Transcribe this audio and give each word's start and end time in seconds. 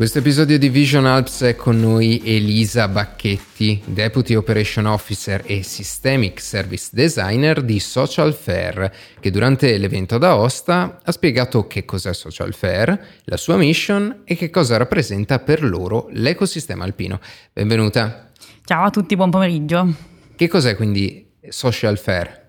questo 0.00 0.20
episodio 0.20 0.58
di 0.58 0.70
Vision 0.70 1.04
Alps 1.04 1.42
è 1.42 1.54
con 1.54 1.78
noi 1.78 2.22
Elisa 2.24 2.88
Bacchetti, 2.88 3.82
Deputy 3.84 4.34
Operation 4.34 4.86
Officer 4.86 5.42
e 5.44 5.62
Systemic 5.62 6.40
Service 6.40 6.88
Designer 6.90 7.60
di 7.60 7.78
Social 7.80 8.32
Fair, 8.32 8.90
che 9.20 9.30
durante 9.30 9.76
l'evento 9.76 10.14
ad 10.14 10.24
Aosta 10.24 11.00
ha 11.04 11.12
spiegato 11.12 11.66
che 11.66 11.84
cos'è 11.84 12.14
Social 12.14 12.54
Fair, 12.54 12.98
la 13.24 13.36
sua 13.36 13.58
mission 13.58 14.22
e 14.24 14.36
che 14.36 14.48
cosa 14.48 14.78
rappresenta 14.78 15.38
per 15.38 15.62
loro 15.62 16.08
l'ecosistema 16.12 16.84
alpino. 16.84 17.20
Benvenuta. 17.52 18.30
Ciao 18.64 18.84
a 18.84 18.90
tutti, 18.90 19.14
buon 19.16 19.28
pomeriggio. 19.28 19.86
Che 20.34 20.48
cos'è 20.48 20.76
quindi 20.76 21.26
Social 21.46 21.98
Fair? 21.98 22.48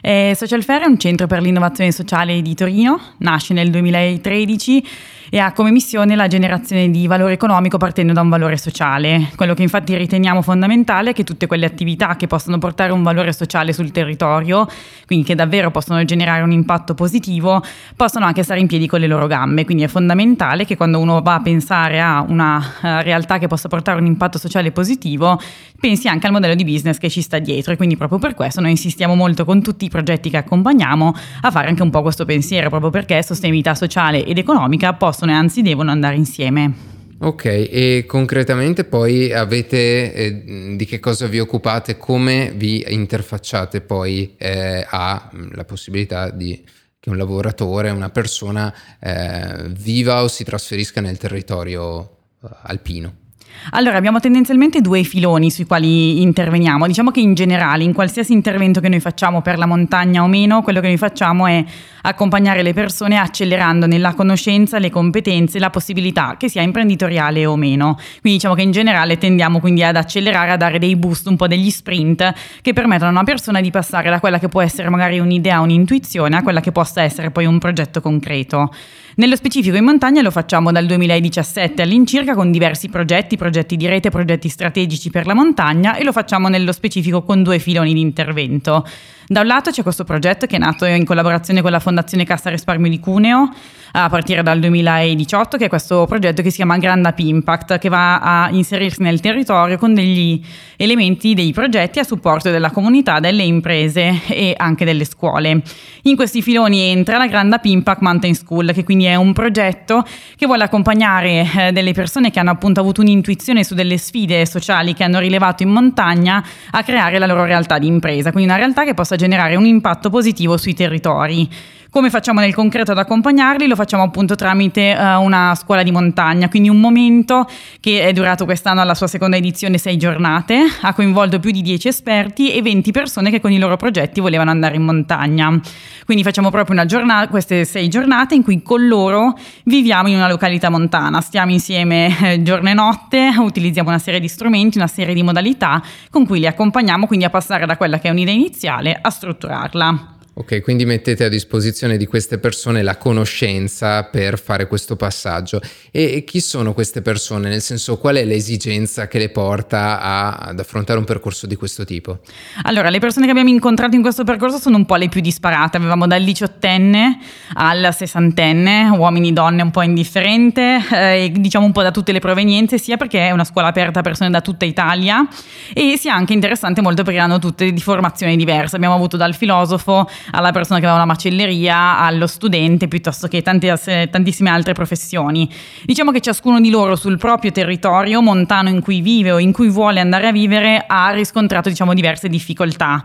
Eh, 0.00 0.34
Social 0.36 0.62
Fair 0.62 0.82
è 0.82 0.86
un 0.86 0.98
centro 0.98 1.26
per 1.26 1.40
l'innovazione 1.42 1.90
sociale 1.90 2.40
di 2.40 2.54
Torino, 2.54 3.16
nasce 3.18 3.52
nel 3.52 3.70
2013 3.70 4.84
e 5.30 5.38
ha 5.38 5.52
come 5.52 5.70
missione 5.70 6.14
la 6.14 6.26
generazione 6.26 6.90
di 6.90 7.06
valore 7.06 7.32
economico 7.32 7.78
partendo 7.78 8.12
da 8.12 8.20
un 8.20 8.28
valore 8.28 8.56
sociale. 8.56 9.30
Quello 9.36 9.54
che 9.54 9.62
infatti 9.62 9.96
riteniamo 9.96 10.42
fondamentale 10.42 11.10
è 11.10 11.12
che 11.12 11.24
tutte 11.24 11.46
quelle 11.46 11.66
attività 11.66 12.16
che 12.16 12.26
possono 12.26 12.58
portare 12.58 12.92
un 12.92 13.02
valore 13.02 13.32
sociale 13.32 13.72
sul 13.72 13.90
territorio, 13.90 14.66
quindi 15.06 15.24
che 15.24 15.34
davvero 15.34 15.70
possono 15.70 16.04
generare 16.04 16.42
un 16.42 16.52
impatto 16.52 16.94
positivo, 16.94 17.62
possono 17.96 18.24
anche 18.24 18.42
stare 18.42 18.60
in 18.60 18.66
piedi 18.66 18.86
con 18.86 19.00
le 19.00 19.06
loro 19.06 19.26
gambe. 19.26 19.64
Quindi 19.64 19.82
è 19.82 19.88
fondamentale 19.88 20.64
che 20.64 20.76
quando 20.76 20.98
uno 20.98 21.20
va 21.22 21.34
a 21.34 21.40
pensare 21.40 22.00
a 22.00 22.24
una 22.26 22.56
uh, 22.58 22.86
realtà 23.02 23.38
che 23.38 23.46
possa 23.46 23.68
portare 23.68 23.98
un 23.98 24.06
impatto 24.06 24.38
sociale 24.38 24.72
positivo, 24.72 25.40
pensi 25.78 26.08
anche 26.08 26.26
al 26.26 26.32
modello 26.32 26.54
di 26.54 26.64
business 26.64 26.98
che 26.98 27.10
ci 27.10 27.20
sta 27.20 27.38
dietro 27.38 27.72
e 27.72 27.76
quindi 27.76 27.96
proprio 27.96 28.18
per 28.18 28.34
questo 28.34 28.60
noi 28.60 28.70
insistiamo 28.70 29.14
molto 29.14 29.44
con 29.44 29.62
tutti 29.62 29.84
i 29.84 29.88
progetti 29.88 30.30
che 30.30 30.38
accompagniamo 30.38 31.14
a 31.42 31.50
fare 31.50 31.68
anche 31.68 31.82
un 31.82 31.90
po' 31.90 32.02
questo 32.02 32.24
pensiero, 32.24 32.68
proprio 32.68 32.90
perché 32.90 33.22
sostenibilità 33.22 33.74
sociale 33.74 34.24
ed 34.24 34.38
economica 34.38 34.92
possono 34.94 35.15
possono 35.16 35.32
e 35.32 35.34
anzi 35.34 35.62
devono 35.62 35.90
andare 35.90 36.16
insieme. 36.16 36.94
Ok, 37.18 37.44
e 37.46 38.04
concretamente 38.06 38.84
poi 38.84 39.32
avete 39.32 40.12
eh, 40.12 40.76
di 40.76 40.84
che 40.84 41.00
cosa 41.00 41.26
vi 41.26 41.40
occupate, 41.40 41.96
come 41.96 42.52
vi 42.54 42.84
interfacciate 42.86 43.80
poi 43.80 44.34
eh, 44.36 44.86
alla 44.86 45.64
possibilità 45.66 46.28
di 46.28 46.62
che 47.00 47.08
un 47.08 47.16
lavoratore, 47.16 47.88
una 47.88 48.10
persona 48.10 48.74
eh, 49.00 49.64
viva 49.70 50.22
o 50.22 50.28
si 50.28 50.44
trasferisca 50.44 51.00
nel 51.00 51.16
territorio 51.16 52.18
eh, 52.42 52.48
alpino? 52.64 53.24
Allora, 53.70 53.96
abbiamo 53.96 54.20
tendenzialmente 54.20 54.80
due 54.80 55.02
filoni 55.02 55.50
sui 55.50 55.66
quali 55.66 56.22
interveniamo. 56.22 56.86
Diciamo 56.86 57.10
che 57.10 57.20
in 57.20 57.34
generale, 57.34 57.84
in 57.84 57.92
qualsiasi 57.92 58.32
intervento 58.32 58.80
che 58.80 58.88
noi 58.88 59.00
facciamo 59.00 59.42
per 59.42 59.58
la 59.58 59.66
montagna 59.66 60.22
o 60.22 60.26
meno, 60.28 60.62
quello 60.62 60.80
che 60.80 60.86
noi 60.86 60.96
facciamo 60.96 61.46
è 61.46 61.64
accompagnare 62.02 62.62
le 62.62 62.72
persone 62.72 63.18
accelerando 63.18 63.86
nella 63.86 64.14
conoscenza, 64.14 64.78
le 64.78 64.90
competenze, 64.90 65.58
la 65.58 65.70
possibilità 65.70 66.36
che 66.38 66.48
sia 66.48 66.62
imprenditoriale 66.62 67.44
o 67.46 67.56
meno. 67.56 67.94
Quindi 68.20 68.38
diciamo 68.38 68.54
che 68.54 68.62
in 68.62 68.70
generale 68.70 69.18
tendiamo 69.18 69.58
quindi 69.58 69.82
ad 69.82 69.96
accelerare, 69.96 70.52
a 70.52 70.56
dare 70.56 70.78
dei 70.78 70.94
boost, 70.96 71.26
un 71.26 71.36
po' 71.36 71.48
degli 71.48 71.70
sprint 71.70 72.32
che 72.62 72.72
permettono 72.72 73.08
a 73.08 73.12
una 73.12 73.24
persona 73.24 73.60
di 73.60 73.70
passare 73.70 74.10
da 74.10 74.20
quella 74.20 74.38
che 74.38 74.48
può 74.48 74.62
essere 74.62 74.88
magari 74.88 75.18
un'idea, 75.18 75.60
un'intuizione, 75.60 76.36
a 76.36 76.42
quella 76.42 76.60
che 76.60 76.70
possa 76.70 77.02
essere 77.02 77.30
poi 77.30 77.46
un 77.46 77.58
progetto 77.58 78.00
concreto. 78.00 78.70
Nello 79.18 79.34
specifico 79.34 79.76
in 79.76 79.84
montagna 79.84 80.20
lo 80.20 80.30
facciamo 80.30 80.70
dal 80.70 80.84
2017 80.84 81.80
all'incirca 81.80 82.34
con 82.34 82.50
diversi 82.50 82.90
progetti, 82.90 83.35
progetti 83.36 83.76
di 83.76 83.86
rete, 83.86 84.10
progetti 84.10 84.48
strategici 84.48 85.10
per 85.10 85.26
la 85.26 85.34
montagna 85.34 85.96
e 85.96 86.04
lo 86.04 86.12
facciamo 86.12 86.48
nello 86.48 86.72
specifico 86.72 87.22
con 87.22 87.42
due 87.42 87.58
filoni 87.58 87.94
di 87.94 88.00
intervento. 88.00 88.84
Da 89.28 89.40
un 89.40 89.46
lato 89.46 89.70
c'è 89.70 89.82
questo 89.82 90.04
progetto 90.04 90.46
che 90.46 90.54
è 90.54 90.58
nato 90.58 90.84
in 90.84 91.04
collaborazione 91.04 91.60
con 91.60 91.72
la 91.72 91.80
Fondazione 91.80 92.24
Cassa 92.24 92.48
Risparmio 92.48 92.88
di 92.88 93.00
Cuneo 93.00 93.50
a 93.98 94.08
partire 94.08 94.42
dal 94.42 94.60
2018, 94.60 95.56
che 95.56 95.64
è 95.64 95.68
questo 95.68 96.04
progetto 96.06 96.42
che 96.42 96.50
si 96.50 96.56
chiama 96.56 96.76
Grand 96.76 97.04
Up 97.04 97.18
Impact, 97.18 97.78
che 97.78 97.88
va 97.88 98.18
a 98.18 98.50
inserirsi 98.50 99.02
nel 99.02 99.20
territorio 99.20 99.78
con 99.78 99.94
degli 99.94 100.40
elementi 100.76 101.34
dei 101.34 101.52
progetti 101.52 101.98
a 101.98 102.04
supporto 102.04 102.50
della 102.50 102.70
comunità, 102.70 103.20
delle 103.20 103.42
imprese 103.42 104.20
e 104.28 104.54
anche 104.56 104.84
delle 104.84 105.04
scuole. 105.04 105.62
In 106.02 106.14
questi 106.14 106.42
filoni 106.42 106.80
entra 106.82 107.16
la 107.16 107.26
Grand 107.26 107.52
Up 107.52 107.64
Impact 107.64 108.00
Mountain 108.02 108.34
School, 108.34 108.72
che 108.72 108.84
quindi 108.84 109.06
è 109.06 109.14
un 109.14 109.32
progetto 109.32 110.04
che 110.36 110.46
vuole 110.46 110.64
accompagnare 110.64 111.46
eh, 111.56 111.72
delle 111.72 111.92
persone 111.92 112.30
che 112.30 112.38
hanno 112.38 112.50
appunto 112.50 112.80
avuto 112.80 113.00
un'intuizione 113.26 113.64
su 113.64 113.74
delle 113.74 113.98
sfide 113.98 114.46
sociali 114.46 114.94
che 114.94 115.02
hanno 115.02 115.18
rilevato 115.18 115.64
in 115.64 115.70
montagna 115.70 116.44
a 116.70 116.82
creare 116.84 117.18
la 117.18 117.26
loro 117.26 117.44
realtà 117.44 117.78
di 117.78 117.88
impresa, 117.88 118.30
quindi 118.30 118.48
una 118.48 118.58
realtà 118.58 118.84
che 118.84 118.94
possa 118.94 119.16
generare 119.16 119.56
un 119.56 119.66
impatto 119.66 120.10
positivo 120.10 120.56
sui 120.56 120.74
territori. 120.74 121.48
Come 121.96 122.10
facciamo 122.10 122.40
nel 122.40 122.54
concreto 122.54 122.90
ad 122.90 122.98
accompagnarli? 122.98 123.66
Lo 123.66 123.74
facciamo 123.74 124.02
appunto 124.02 124.34
tramite 124.34 124.94
uh, 124.94 125.18
una 125.22 125.54
scuola 125.54 125.82
di 125.82 125.90
montagna, 125.90 126.50
quindi 126.50 126.68
un 126.68 126.78
momento 126.78 127.48
che 127.80 128.02
è 128.02 128.12
durato 128.12 128.44
quest'anno 128.44 128.82
alla 128.82 128.94
sua 128.94 129.06
seconda 129.06 129.38
edizione 129.38 129.78
sei 129.78 129.96
giornate, 129.96 130.58
ha 130.82 130.92
coinvolto 130.92 131.40
più 131.40 131.52
di 131.52 131.62
10 131.62 131.88
esperti 131.88 132.52
e 132.52 132.60
20 132.60 132.90
persone 132.90 133.30
che 133.30 133.40
con 133.40 133.50
i 133.50 133.58
loro 133.58 133.78
progetti 133.78 134.20
volevano 134.20 134.50
andare 134.50 134.76
in 134.76 134.82
montagna. 134.82 135.58
Quindi 136.04 136.22
facciamo 136.22 136.50
proprio 136.50 136.84
giornata, 136.84 137.28
queste 137.28 137.64
sei 137.64 137.88
giornate 137.88 138.34
in 138.34 138.42
cui 138.42 138.60
con 138.62 138.86
loro 138.86 139.34
viviamo 139.64 140.08
in 140.08 140.16
una 140.16 140.28
località 140.28 140.68
montana, 140.68 141.22
stiamo 141.22 141.52
insieme 141.52 142.14
eh, 142.20 142.42
giorno 142.42 142.68
e 142.68 142.74
notte, 142.74 143.32
utilizziamo 143.38 143.88
una 143.88 143.98
serie 143.98 144.20
di 144.20 144.28
strumenti, 144.28 144.76
una 144.76 144.86
serie 144.86 145.14
di 145.14 145.22
modalità 145.22 145.82
con 146.10 146.26
cui 146.26 146.40
li 146.40 146.46
accompagniamo 146.46 147.06
quindi 147.06 147.24
a 147.24 147.30
passare 147.30 147.64
da 147.64 147.78
quella 147.78 147.98
che 147.98 148.08
è 148.08 148.10
un'idea 148.10 148.34
iniziale 148.34 148.98
a 149.00 149.08
strutturarla. 149.08 150.15
Ok, 150.38 150.60
quindi 150.60 150.84
mettete 150.84 151.24
a 151.24 151.28
disposizione 151.30 151.96
di 151.96 152.04
queste 152.04 152.36
persone 152.36 152.82
la 152.82 152.98
conoscenza 152.98 154.02
per 154.02 154.38
fare 154.38 154.66
questo 154.66 154.94
passaggio. 154.94 155.62
E, 155.90 156.12
e 156.16 156.24
chi 156.24 156.40
sono 156.40 156.74
queste 156.74 157.00
persone? 157.00 157.48
Nel 157.48 157.62
senso, 157.62 157.96
qual 157.96 158.16
è 158.16 158.24
l'esigenza 158.26 159.08
che 159.08 159.18
le 159.18 159.30
porta 159.30 159.98
a, 159.98 160.32
ad 160.34 160.60
affrontare 160.60 160.98
un 160.98 161.06
percorso 161.06 161.46
di 161.46 161.54
questo 161.56 161.86
tipo? 161.86 162.18
Allora, 162.64 162.90
le 162.90 162.98
persone 162.98 163.24
che 163.24 163.30
abbiamo 163.30 163.48
incontrato 163.48 163.96
in 163.96 164.02
questo 164.02 164.24
percorso 164.24 164.58
sono 164.58 164.76
un 164.76 164.84
po' 164.84 164.96
le 164.96 165.08
più 165.08 165.22
disparate. 165.22 165.78
Avevamo 165.78 166.06
dal 166.06 166.22
diciottenne 166.22 167.18
al 167.54 167.94
sessantenne, 167.94 168.90
uomini, 168.90 169.32
donne, 169.32 169.62
un 169.62 169.70
po' 169.70 169.80
indifferente, 169.80 170.82
eh, 170.92 171.32
diciamo 171.34 171.64
un 171.64 171.72
po' 171.72 171.80
da 171.80 171.90
tutte 171.90 172.12
le 172.12 172.18
provenienze, 172.18 172.76
sia 172.76 172.98
perché 172.98 173.26
è 173.26 173.30
una 173.30 173.44
scuola 173.44 173.68
aperta 173.68 174.00
a 174.00 174.02
persone 174.02 174.28
da 174.28 174.42
tutta 174.42 174.66
Italia 174.66 175.26
e 175.72 175.96
sia 175.96 176.12
anche 176.12 176.34
interessante 176.34 176.82
molto 176.82 177.04
perché 177.04 177.20
hanno 177.20 177.38
tutte 177.38 177.72
di 177.72 177.80
formazione 177.80 178.36
diverse. 178.36 178.76
Abbiamo 178.76 178.96
avuto 178.96 179.16
dal 179.16 179.34
filosofo 179.34 180.06
alla 180.30 180.52
persona 180.52 180.78
che 180.78 180.86
aveva 180.86 181.02
una 181.02 181.12
macelleria, 181.12 181.98
allo 181.98 182.26
studente, 182.26 182.88
piuttosto 182.88 183.28
che 183.28 183.42
tante, 183.42 184.08
tantissime 184.10 184.50
altre 184.50 184.72
professioni. 184.72 185.48
Diciamo 185.84 186.12
che 186.12 186.20
ciascuno 186.20 186.60
di 186.60 186.70
loro 186.70 186.96
sul 186.96 187.18
proprio 187.18 187.52
territorio 187.52 188.20
montano 188.20 188.68
in 188.68 188.80
cui 188.80 189.00
vive 189.00 189.32
o 189.32 189.38
in 189.38 189.52
cui 189.52 189.68
vuole 189.68 190.00
andare 190.00 190.28
a 190.28 190.32
vivere 190.32 190.84
ha 190.86 191.10
riscontrato 191.10 191.68
diciamo, 191.68 191.94
diverse 191.94 192.28
difficoltà. 192.28 193.02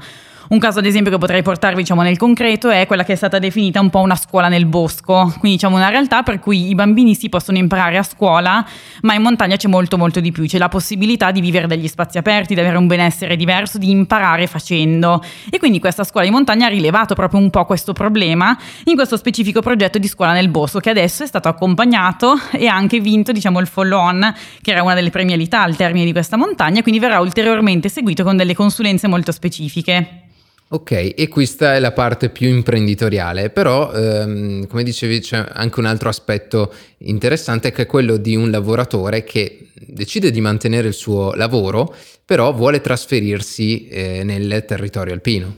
Un 0.51 0.59
caso 0.59 0.79
ad 0.79 0.85
esempio 0.85 1.09
che 1.09 1.17
potrei 1.17 1.41
portarvi 1.43 1.79
diciamo, 1.79 2.01
nel 2.01 2.17
concreto 2.17 2.69
è 2.69 2.85
quella 2.85 3.05
che 3.05 3.13
è 3.13 3.15
stata 3.15 3.39
definita 3.39 3.79
un 3.79 3.89
po' 3.89 3.99
una 3.99 4.17
scuola 4.17 4.49
nel 4.49 4.65
bosco, 4.65 5.33
quindi 5.39 5.51
diciamo 5.51 5.77
una 5.77 5.87
realtà 5.87 6.23
per 6.23 6.39
cui 6.39 6.67
i 6.67 6.75
bambini 6.75 7.15
si 7.15 7.29
possono 7.29 7.57
imparare 7.57 7.97
a 7.97 8.03
scuola, 8.03 8.65
ma 9.03 9.13
in 9.13 9.21
montagna 9.21 9.55
c'è 9.55 9.69
molto 9.69 9.97
molto 9.97 10.19
di 10.19 10.33
più, 10.33 10.45
c'è 10.45 10.57
la 10.57 10.67
possibilità 10.67 11.31
di 11.31 11.39
vivere 11.39 11.67
degli 11.67 11.87
spazi 11.87 12.17
aperti, 12.17 12.53
di 12.53 12.59
avere 12.59 12.75
un 12.75 12.85
benessere 12.85 13.37
diverso, 13.37 13.77
di 13.77 13.91
imparare 13.91 14.45
facendo. 14.45 15.23
E 15.49 15.57
quindi 15.57 15.79
questa 15.79 16.03
scuola 16.03 16.25
di 16.25 16.33
montagna 16.33 16.65
ha 16.65 16.69
rilevato 16.69 17.15
proprio 17.15 17.39
un 17.39 17.49
po' 17.49 17.63
questo 17.63 17.93
problema 17.93 18.57
in 18.83 18.95
questo 18.95 19.15
specifico 19.15 19.61
progetto 19.61 19.99
di 19.99 20.07
scuola 20.09 20.33
nel 20.33 20.49
bosco 20.49 20.79
che 20.79 20.89
adesso 20.89 21.23
è 21.23 21.27
stato 21.27 21.47
accompagnato 21.47 22.37
e 22.51 22.67
ha 22.67 22.75
anche 22.75 22.99
vinto 22.99 23.31
diciamo 23.31 23.61
il 23.61 23.67
follow 23.67 24.01
on 24.01 24.33
che 24.61 24.71
era 24.71 24.83
una 24.83 24.95
delle 24.95 25.11
premialità 25.11 25.61
al 25.61 25.77
termine 25.77 26.03
di 26.03 26.11
questa 26.11 26.35
montagna, 26.35 26.81
quindi 26.81 26.99
verrà 26.99 27.21
ulteriormente 27.21 27.87
seguito 27.87 28.25
con 28.25 28.35
delle 28.35 28.53
consulenze 28.53 29.07
molto 29.07 29.31
specifiche. 29.31 30.25
Ok, 30.73 31.15
e 31.17 31.27
questa 31.27 31.75
è 31.75 31.79
la 31.79 31.91
parte 31.91 32.29
più 32.29 32.47
imprenditoriale, 32.47 33.49
però 33.49 33.91
ehm, 33.91 34.67
come 34.67 34.83
dicevi 34.83 35.19
c'è 35.19 35.45
anche 35.51 35.79
un 35.81 35.85
altro 35.85 36.07
aspetto 36.07 36.73
interessante 36.99 37.73
che 37.73 37.81
è 37.81 37.85
quello 37.85 38.15
di 38.15 38.37
un 38.37 38.49
lavoratore 38.49 39.25
che 39.25 39.67
decide 39.73 40.31
di 40.31 40.39
mantenere 40.39 40.87
il 40.87 40.93
suo 40.93 41.33
lavoro, 41.33 41.93
però 42.23 42.53
vuole 42.53 42.79
trasferirsi 42.79 43.89
eh, 43.89 44.23
nel 44.23 44.63
territorio 44.65 45.11
alpino. 45.11 45.55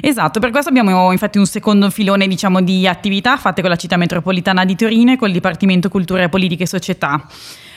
Esatto, 0.00 0.40
per 0.40 0.50
questo 0.50 0.70
abbiamo 0.70 1.12
infatti 1.12 1.36
un 1.36 1.46
secondo 1.46 1.90
filone 1.90 2.26
diciamo, 2.26 2.62
di 2.62 2.88
attività 2.88 3.36
fatte 3.36 3.60
con 3.60 3.68
la 3.68 3.76
città 3.76 3.98
metropolitana 3.98 4.64
di 4.64 4.74
Torino 4.74 5.12
e 5.12 5.18
col 5.18 5.32
Dipartimento 5.32 5.90
Cultura, 5.90 6.30
Politica 6.30 6.62
e 6.62 6.66
Società 6.66 7.26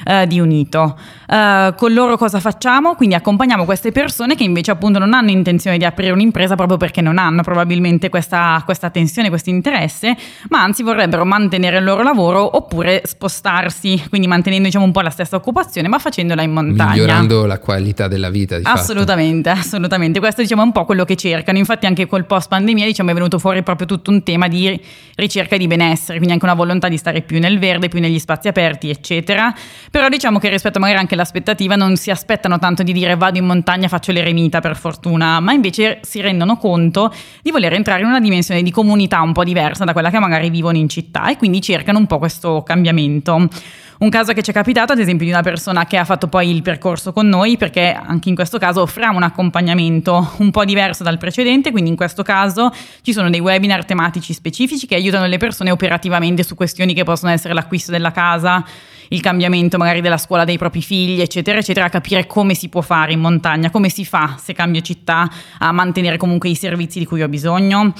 eh, 0.05 0.27
di 0.27 0.39
Unito. 0.39 0.97
Eh, 1.27 1.73
con 1.75 1.93
loro 1.93 2.17
cosa 2.17 2.39
facciamo? 2.39 2.95
Quindi 2.95 3.15
accompagniamo 3.15 3.65
queste 3.65 3.91
persone 3.91 4.35
che 4.35 4.43
invece 4.43 4.71
appunto 4.71 4.99
non 4.99 5.13
hanno 5.13 5.29
intenzione 5.29 5.77
di 5.77 5.85
aprire 5.85 6.11
un'impresa 6.11 6.55
proprio 6.55 6.77
perché 6.77 7.01
non 7.01 7.17
hanno 7.17 7.43
probabilmente 7.43 8.09
questa, 8.09 8.61
questa 8.65 8.89
tensione, 8.89 9.29
questo 9.29 9.49
interesse, 9.49 10.15
ma 10.49 10.61
anzi 10.61 10.83
vorrebbero 10.83 11.25
mantenere 11.25 11.77
il 11.77 11.83
loro 11.83 12.03
lavoro 12.03 12.57
oppure 12.57 13.01
spostarsi, 13.05 14.03
quindi 14.09 14.27
mantenendo 14.27 14.65
diciamo 14.65 14.85
un 14.85 14.91
po' 14.91 15.01
la 15.01 15.09
stessa 15.09 15.35
occupazione 15.35 15.87
ma 15.87 15.99
facendola 15.99 16.41
in 16.41 16.51
montagna. 16.51 16.91
Migliorando 16.91 17.45
la 17.45 17.59
qualità 17.59 18.07
della 18.07 18.29
vita. 18.29 18.57
Di 18.57 18.63
assolutamente, 18.65 19.49
fatto. 19.49 19.61
assolutamente. 19.61 20.19
Questo 20.19 20.41
diciamo 20.41 20.61
è 20.61 20.65
un 20.65 20.71
po' 20.71 20.85
quello 20.85 21.05
che 21.05 21.15
cercano. 21.15 21.57
Infatti 21.57 21.85
anche 21.85 22.07
col 22.07 22.25
post 22.25 22.47
pandemia 22.49 22.85
diciamo 22.85 23.11
è 23.11 23.13
venuto 23.13 23.39
fuori 23.39 23.63
proprio 23.63 23.87
tutto 23.87 24.11
un 24.11 24.23
tema 24.23 24.47
di 24.47 24.79
ricerca 25.15 25.57
di 25.57 25.67
benessere, 25.67 26.17
quindi 26.17 26.33
anche 26.33 26.45
una 26.45 26.53
volontà 26.53 26.87
di 26.87 26.97
stare 26.97 27.21
più 27.21 27.39
nel 27.39 27.59
verde, 27.59 27.89
più 27.89 27.99
negli 27.99 28.19
spazi 28.19 28.47
aperti, 28.47 28.89
eccetera. 28.89 29.53
Però 29.91 30.07
diciamo 30.07 30.37
che 30.37 30.49
rispetto 30.49 30.79
magari 30.79 30.99
anche 30.99 31.15
all'aspettativa 31.15 31.75
non 31.75 31.95
si 31.95 32.11
aspettano 32.11 32.59
tanto 32.59 32.83
di 32.83 32.93
dire 32.93 33.15
vado 33.15 33.39
in 33.39 33.45
montagna, 33.45 33.87
faccio 33.87 34.11
l'eremita 34.11 34.59
per 34.59 34.75
fortuna, 34.77 35.39
ma 35.39 35.51
invece 35.51 35.99
si 36.03 36.21
rendono 36.21 36.57
conto 36.57 37.11
di 37.41 37.49
voler 37.49 37.73
entrare 37.73 38.01
in 38.01 38.07
una 38.07 38.19
dimensione 38.19 38.61
di 38.61 38.69
comunità 38.69 39.21
un 39.21 39.33
po' 39.33 39.43
diversa 39.43 39.85
da 39.85 39.93
quella 39.93 40.11
che 40.11 40.19
magari 40.19 40.51
vivono 40.51 40.77
in 40.77 40.89
città 40.89 41.29
e 41.29 41.37
quindi 41.37 41.59
cercano 41.61 41.97
un 41.97 42.05
po' 42.05 42.19
questo 42.19 42.61
cambiamento. 42.61 43.47
Un 44.01 44.09
caso 44.09 44.31
che 44.31 44.41
ci 44.41 44.51
è 44.51 44.53
capitato, 44.53 44.93
ad 44.93 44.99
esempio, 44.99 45.25
di 45.25 45.31
una 45.31 45.41
persona 45.41 45.85
che 45.85 45.97
ha 45.97 46.05
fatto 46.05 46.29
poi 46.29 46.49
il 46.49 46.61
percorso 46.61 47.11
con 47.11 47.27
noi, 47.27 47.57
perché 47.57 47.91
anche 47.91 48.29
in 48.29 48.35
questo 48.35 48.57
caso 48.57 48.81
offriamo 48.81 49.17
un 49.17 49.23
accompagnamento 49.23 50.35
un 50.37 50.51
po' 50.51 50.63
diverso 50.63 51.03
dal 51.03 51.17
precedente, 51.17 51.71
quindi 51.71 51.89
in 51.89 51.97
questo 51.97 52.23
caso 52.23 52.71
ci 53.01 53.11
sono 53.11 53.29
dei 53.29 53.41
webinar 53.41 53.83
tematici 53.83 54.31
specifici 54.31 54.87
che 54.87 54.95
aiutano 54.95 55.25
le 55.25 55.35
persone 55.35 55.69
operativamente 55.69 56.43
su 56.43 56.55
questioni 56.55 56.93
che 56.93 57.03
possono 57.03 57.33
essere 57.33 57.53
l'acquisto 57.53 57.91
della 57.91 58.11
casa, 58.11 58.63
il 59.09 59.19
cambiamento 59.19 59.77
magari 59.77 59.99
della 59.99 60.17
scuola 60.17 60.45
dei 60.45 60.57
propri 60.57 60.81
figli, 60.81 61.19
eccetera, 61.19 61.57
eccetera, 61.59 61.87
a 61.87 61.89
capire 61.89 62.25
come 62.25 62.53
si 62.53 62.69
può 62.69 62.79
fare 62.79 63.11
in 63.11 63.19
montagna, 63.19 63.69
come 63.69 63.89
si 63.89 64.05
fa 64.05 64.37
se 64.41 64.53
cambio 64.53 64.79
città 64.79 65.29
a 65.57 65.73
mantenere 65.73 66.15
comunque 66.15 66.47
i 66.47 66.55
servizi 66.55 66.99
di 66.99 67.05
cui 67.05 67.21
ho 67.21 67.27
bisogno. 67.27 67.93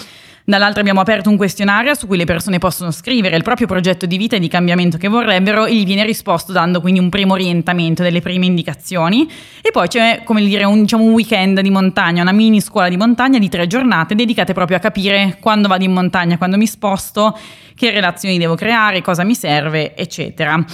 Dall'altra 0.50 0.80
abbiamo 0.80 1.00
aperto 1.00 1.30
un 1.30 1.38
questionario 1.38 1.94
su 1.94 2.08
cui 2.08 2.18
le 2.18 2.26
persone 2.26 2.58
possono 2.58 2.90
scrivere 2.90 3.36
il 3.36 3.44
proprio 3.44 3.68
progetto 3.68 4.08
di 4.08 4.18
vita 4.18 4.36
e 4.36 4.40
di 4.40 4.48
cambiamento 4.48 4.98
che 4.98 5.08
vorrebbero 5.08 5.68
e 5.68 5.76
gli 5.76 5.86
viene 5.86 6.04
risposto 6.04 6.52
dando 6.52 6.82
quindi 6.82 7.00
un 7.00 7.10
primo 7.10 7.34
orientamento, 7.34 8.02
delle 8.02 8.20
prime 8.20 8.48
indicazioni 8.48 9.30
e 9.62 9.70
poi 9.70 9.88
c'è 9.88 10.22
come 10.24 10.44
dire 10.44 10.64
un, 10.64 10.82
diciamo, 10.82 11.04
un 11.04 11.14
weekend 11.14 11.60
di 11.60 11.70
montagna, 11.70 12.24
una 12.24 12.32
mini 12.32 12.62
scuola 12.62 12.90
di 12.90 12.98
montagna 12.98 13.38
di 13.38 13.48
tre 13.48 13.68
giornate 13.68 14.16
dedicate 14.16 14.54
proprio 14.54 14.78
a 14.78 14.80
capire 14.80 15.38
quando 15.40 15.68
vado 15.68 15.84
in 15.84 15.92
montagna, 15.92 16.40
quando 16.40 16.58
mi 16.58 16.66
sposto, 16.66 17.38
che 17.76 17.92
relazioni 17.92 18.40
devo 18.40 18.56
creare, 18.56 19.04
cosa 19.04 19.24
mi 19.24 19.36
serve, 19.36 19.96
eccetera. 19.96 20.66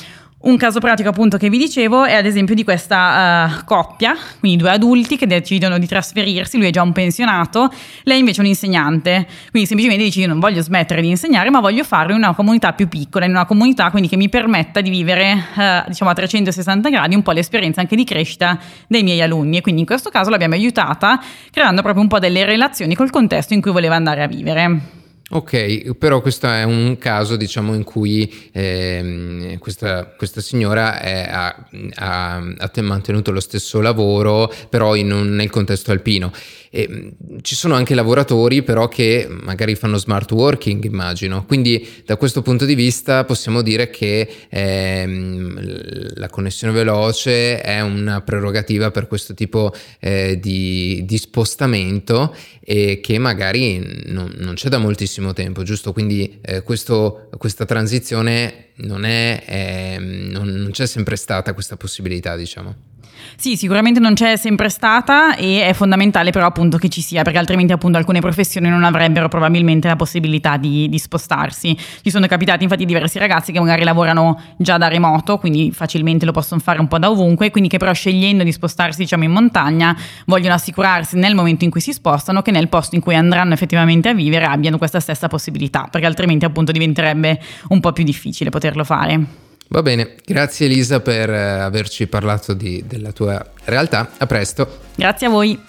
Un 0.46 0.58
caso 0.58 0.80
pratico 0.80 1.10
appunto 1.10 1.38
che 1.38 1.50
vi 1.50 1.58
dicevo 1.58 2.06
è 2.06 2.14
ad 2.14 2.28
esempio 2.28 2.54
di 2.54 2.64
questa 2.64 3.48
uh, 3.48 3.66
coppia, 3.66 4.16
quindi 4.40 4.60
due 4.60 4.70
adulti 4.70 5.18
che 5.18 5.26
decidono 5.26 5.80
di 5.80 5.88
trasferirsi, 5.88 6.58
lui 6.58 6.68
è 6.68 6.70
già 6.70 6.84
un 6.84 6.92
pensionato, 6.92 7.74
lei 8.04 8.20
invece 8.20 8.42
è 8.42 8.44
un 8.44 8.50
insegnante, 8.50 9.26
quindi 9.50 9.68
semplicemente 9.68 10.04
dice 10.04 10.20
io 10.20 10.28
non 10.28 10.38
voglio 10.38 10.62
smettere 10.62 11.02
di 11.02 11.10
insegnare 11.10 11.50
ma 11.50 11.62
voglio 11.62 11.84
farlo 11.84 12.12
in 12.12 12.20
una 12.20 12.36
comunità 12.36 12.74
più 12.74 12.88
piccola, 12.88 13.26
in 13.26 13.32
una 13.32 13.46
comunità 13.46 13.90
quindi 13.90 14.08
che 14.08 14.18
mi 14.18 14.30
permetta 14.30 14.82
di 14.82 14.92
vivere 14.92 15.34
uh, 15.34 15.88
diciamo 15.88 16.12
a 16.12 16.14
360 16.14 16.90
gradi 16.90 17.16
un 17.16 17.24
po' 17.24 17.32
l'esperienza 17.32 17.82
anche 17.82 17.96
di 17.96 18.04
crescita 18.04 18.60
dei 18.86 19.02
miei 19.02 19.24
alunni 19.24 19.58
e 19.58 19.62
quindi 19.62 19.82
in 19.82 19.88
questo 19.88 20.12
caso 20.12 20.30
l'abbiamo 20.30 20.54
aiutata 20.54 21.20
creando 21.50 21.82
proprio 21.82 22.04
un 22.04 22.08
po' 22.08 22.20
delle 22.20 22.46
relazioni 22.46 22.94
col 22.94 23.10
contesto 23.10 23.56
in 23.56 23.62
cui 23.62 23.72
voleva 23.72 23.96
andare 23.96 24.22
a 24.22 24.28
vivere. 24.28 25.05
Ok, 25.28 25.96
però 25.96 26.22
questo 26.22 26.46
è 26.48 26.62
un 26.62 27.00
caso 27.00 27.36
diciamo 27.36 27.74
in 27.74 27.84
cui 27.84 28.32
eh, 28.52 29.58
questa, 29.60 30.06
questa, 30.06 30.40
signora 30.40 31.00
è, 31.00 31.28
ha, 31.28 31.68
ha, 31.96 32.36
ha, 32.36 32.82
mantenuto 32.84 33.32
lo 33.32 33.40
stesso 33.40 33.82
lavoro 33.82 34.54
però 34.70 34.96
un, 34.96 35.34
nel 35.36 35.50
contesto 35.50 35.92
alpino. 35.92 36.32
E, 36.76 36.90
mm, 36.90 37.38
ci 37.42 37.56
sono 37.56 37.74
anche 37.74 37.96
lavoratori 37.96 38.62
però 38.62 38.90
che 38.90 39.28
magari 39.30 39.76
fanno 39.76 39.96
smart 39.96 40.30
working 40.34 40.84
immagino, 40.84 41.46
quindi 41.46 41.88
da 42.04 42.18
questo 42.18 42.42
punto 42.42 42.66
di 42.66 42.76
vista 42.76 43.24
possiamo 43.24 43.62
dire 43.62 43.90
che 43.90 44.28
eh, 44.50 45.06
la 46.16 46.28
connessione 46.28 46.74
veloce 46.74 47.62
è 47.62 47.80
una 47.80 48.20
prerogativa 48.20 48.92
per 48.92 49.08
questo 49.08 49.34
tipo 49.34 49.74
eh, 50.02 50.38
di, 50.38 51.04
di, 51.06 51.18
spostamento 51.18 52.36
e 52.60 53.00
che 53.02 53.18
magari 53.20 54.04
non, 54.08 54.34
non 54.36 54.56
c'è 54.56 54.68
da 54.68 54.78
moltissimo 54.78 55.32
tempo, 55.32 55.64
giusto? 55.64 55.94
Quindi 55.94 56.40
eh, 56.42 56.62
questo, 56.62 57.30
questa 57.38 57.64
transizione 57.64 58.65
non, 58.78 59.06
è, 59.06 59.44
eh, 59.46 59.98
non, 60.00 60.48
non 60.48 60.72
c'è 60.72 60.86
sempre 60.86 61.16
stata 61.16 61.54
questa 61.54 61.78
possibilità, 61.78 62.36
diciamo. 62.36 62.94
Sì, 63.38 63.58
sicuramente 63.58 64.00
non 64.00 64.14
c'è 64.14 64.38
sempre 64.38 64.70
stata 64.70 65.36
e 65.36 65.68
è 65.68 65.74
fondamentale 65.74 66.32
però 66.32 66.46
appunto 66.46 66.78
che 66.78 66.90
ci 66.90 67.02
sia, 67.02 67.24
perché 67.24 67.38
altrimenti 67.38 67.74
appunto 67.74 67.98
alcune 67.98 68.20
professioni 68.20 68.70
non 68.70 68.84
avrebbero 68.84 69.28
probabilmente 69.28 69.88
la 69.88 69.96
possibilità 69.96 70.58
di, 70.58 70.88
di 70.90 70.98
spostarsi. 71.00 71.78
Ci 72.02 72.10
sono 72.10 72.28
capitati 72.28 72.64
infatti 72.64 72.86
diversi 72.86 73.20
ragazzi 73.20 73.52
che 73.52 73.60
magari 73.60 73.84
lavorano 73.84 74.40
già 74.58 74.78
da 74.78 74.88
remoto, 74.88 75.38
quindi 75.38 75.72
facilmente 75.72 76.26
lo 76.26 76.32
possono 76.32 76.62
fare 76.62 76.80
un 76.80 76.88
po' 76.88 76.98
da 76.98 77.10
ovunque, 77.10 77.52
quindi 77.52 77.70
che 77.70 77.78
però 77.78 77.94
scegliendo 77.94 78.44
di 78.44 78.52
spostarsi 78.52 79.00
diciamo 79.00 79.24
in 79.24 79.32
montagna 79.32 79.96
vogliono 80.26 80.54
assicurarsi 80.54 81.18
nel 81.18 81.36
momento 81.36 81.66
in 81.66 81.72
cui 81.72 81.82
si 81.82 81.94
spostano 81.94 82.42
che 82.42 82.52
nel 82.52 82.70
posto 82.70 82.96
in 82.96 83.02
cui 83.02 83.16
andranno 83.16 83.54
effettivamente 83.54 84.10
a 84.10 84.14
vivere 84.14 84.46
abbiano 84.46 84.78
questa 84.78 85.00
stessa 85.00 85.28
possibilità, 85.28 85.88
perché 85.90 86.08
altrimenti 86.08 86.46
appunto 86.46 86.72
diventerebbe 86.72 87.40
un 87.70 87.80
po' 87.80 87.92
più 87.92 88.04
difficile 88.04 88.50
poterlo 88.66 88.84
fare. 88.84 89.26
Va 89.68 89.82
bene, 89.82 90.16
grazie 90.26 90.68
Elisa 90.68 91.00
per 91.00 91.30
eh, 91.30 91.60
averci 91.60 92.08
parlato 92.08 92.54
di, 92.54 92.84
della 92.88 93.12
tua 93.12 93.44
realtà. 93.66 94.12
A 94.18 94.26
presto. 94.26 94.80
Grazie 94.96 95.28
a 95.28 95.30
voi. 95.30 95.60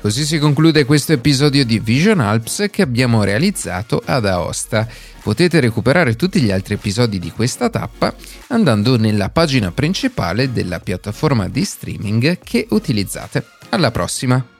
Così 0.00 0.24
si 0.24 0.38
conclude 0.38 0.84
questo 0.84 1.12
episodio 1.12 1.64
di 1.64 1.80
Vision 1.80 2.20
Alps 2.20 2.68
che 2.70 2.82
abbiamo 2.82 3.24
realizzato 3.24 4.00
ad 4.04 4.26
Aosta. 4.26 4.86
Potete 5.22 5.58
recuperare 5.60 6.14
tutti 6.14 6.40
gli 6.40 6.52
altri 6.52 6.74
episodi 6.74 7.18
di 7.18 7.30
questa 7.32 7.68
tappa 7.68 8.14
andando 8.48 8.96
nella 8.96 9.28
pagina 9.28 9.72
principale 9.72 10.52
della 10.52 10.78
piattaforma 10.78 11.48
di 11.48 11.64
streaming 11.64 12.38
che 12.42 12.66
utilizzate. 12.70 13.44
Alla 13.70 13.90
prossima! 13.90 14.57